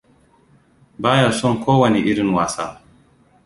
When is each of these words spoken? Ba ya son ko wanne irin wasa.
Ba 1.01 1.11
ya 1.21 1.31
son 1.39 1.53
ko 1.63 1.71
wanne 1.81 1.99
irin 2.11 2.29
wasa. 2.35 2.65